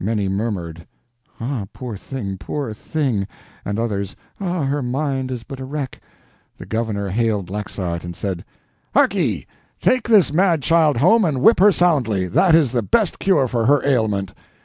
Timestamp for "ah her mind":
4.40-5.30